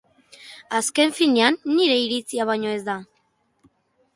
Azken 0.77 1.13
finean, 1.17 1.57
nire 1.75 1.99
iritzia 2.07 2.49
baino 2.53 2.73
ez 2.79 2.81
da 2.89 2.97